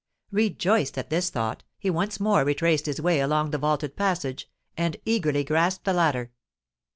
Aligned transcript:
Rejoiced 0.31 0.97
at 0.97 1.11
this 1.11 1.29
thought, 1.29 1.63
he 1.77 1.91
once 1.91 2.19
more 2.19 2.43
retraced 2.43 2.87
his 2.87 2.99
way 2.99 3.19
along 3.19 3.51
the 3.51 3.59
vaulted 3.59 3.95
passage, 3.95 4.49
and 4.75 4.97
eagerly 5.05 5.43
grasped 5.43 5.85
the 5.85 5.93
ladder. 5.93 6.31